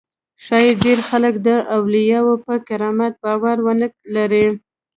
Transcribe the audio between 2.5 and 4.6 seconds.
کرامت باور ونه لري.